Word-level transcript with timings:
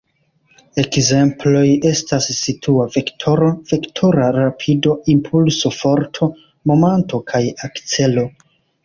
Ekzemploj 0.83 1.65
estas 1.89 2.29
situa 2.37 2.87
vektoro, 2.95 3.49
vektora 3.73 4.31
rapido, 4.37 4.95
impulso, 5.15 5.73
forto, 5.81 6.31
momanto 6.73 7.21
kaj 7.33 7.43
akcelo. 7.69 8.27